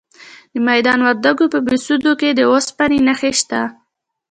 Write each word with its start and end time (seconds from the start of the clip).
د 0.53 0.55
میدان 0.69 0.99
وردګو 1.03 1.45
په 1.53 1.59
بهسودو 1.65 2.11
کې 2.19 2.29
د 2.33 2.39
اوسپنې 2.51 2.99
نښې 3.07 3.31
شته. 3.39 3.61